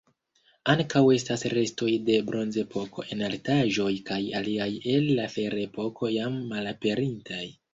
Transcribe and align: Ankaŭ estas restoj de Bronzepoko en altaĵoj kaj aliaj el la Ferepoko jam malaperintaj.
Ankaŭ 0.73 1.01
estas 1.15 1.43
restoj 1.53 1.89
de 2.07 2.15
Bronzepoko 2.31 3.05
en 3.17 3.21
altaĵoj 3.29 3.91
kaj 4.09 4.19
aliaj 4.41 4.69
el 4.97 5.07
la 5.21 5.29
Ferepoko 5.35 6.11
jam 6.17 6.41
malaperintaj. 6.57 7.47